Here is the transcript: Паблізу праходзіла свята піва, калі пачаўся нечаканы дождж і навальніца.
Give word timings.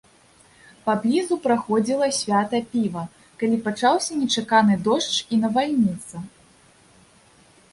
Паблізу 0.85 1.35
праходзіла 1.43 2.07
свята 2.19 2.61
піва, 2.71 3.03
калі 3.43 3.57
пачаўся 3.67 4.11
нечаканы 4.23 4.79
дождж 4.89 5.17
і 5.37 5.41
навальніца. 5.43 6.15